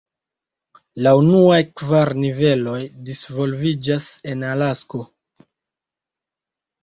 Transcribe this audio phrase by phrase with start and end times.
[1.07, 5.03] La unuaj kvar niveloj disvolviĝas en Alasko.